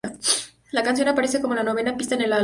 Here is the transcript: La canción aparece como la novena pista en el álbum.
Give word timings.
La 0.71 0.81
canción 0.81 1.09
aparece 1.09 1.41
como 1.41 1.53
la 1.53 1.61
novena 1.61 1.95
pista 1.95 2.15
en 2.15 2.21
el 2.23 2.33
álbum. 2.33 2.39